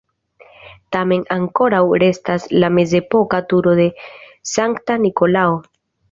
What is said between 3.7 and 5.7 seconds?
de Sankta Nikolao.